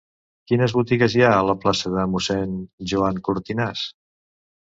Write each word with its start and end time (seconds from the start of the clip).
Quines 0.51 0.71
botigues 0.77 1.15
hi 1.17 1.21
ha 1.25 1.29
a 1.33 1.43
la 1.49 1.55
plaça 1.65 1.91
de 1.97 2.07
Mossèn 2.15 2.57
Joan 2.93 3.21
Cortinas? 3.29 3.87